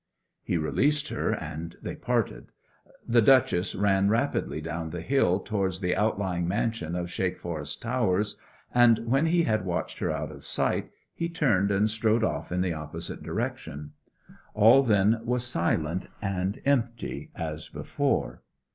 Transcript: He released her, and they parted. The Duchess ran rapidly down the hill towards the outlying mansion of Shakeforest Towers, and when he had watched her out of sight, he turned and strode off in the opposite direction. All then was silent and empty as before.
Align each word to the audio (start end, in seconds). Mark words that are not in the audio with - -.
He 0.41 0.57
released 0.57 1.09
her, 1.09 1.29
and 1.31 1.75
they 1.83 1.93
parted. 1.95 2.51
The 3.07 3.21
Duchess 3.21 3.75
ran 3.75 4.09
rapidly 4.09 4.59
down 4.59 4.89
the 4.89 5.01
hill 5.01 5.39
towards 5.39 5.79
the 5.79 5.95
outlying 5.95 6.47
mansion 6.47 6.95
of 6.95 7.09
Shakeforest 7.11 7.81
Towers, 7.83 8.35
and 8.73 9.05
when 9.05 9.27
he 9.27 9.43
had 9.43 9.63
watched 9.63 9.99
her 9.99 10.09
out 10.11 10.31
of 10.31 10.43
sight, 10.43 10.89
he 11.13 11.29
turned 11.29 11.69
and 11.69 11.87
strode 11.87 12.23
off 12.23 12.51
in 12.51 12.61
the 12.61 12.73
opposite 12.73 13.21
direction. 13.21 13.91
All 14.55 14.81
then 14.81 15.19
was 15.23 15.43
silent 15.45 16.07
and 16.19 16.59
empty 16.65 17.29
as 17.35 17.69
before. 17.69 18.41